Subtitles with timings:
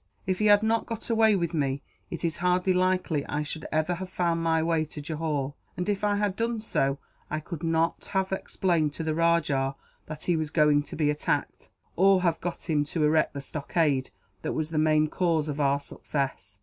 [0.25, 3.93] If he had not got away with me, it is hardly likely I should ever
[3.93, 6.97] have found my way to Johore and, if I had done so,
[7.29, 9.75] I could not have explained to the rajah
[10.07, 14.09] that he was going to be attacked, or have got him to erect the stockade
[14.41, 16.59] that was the main cause of our success.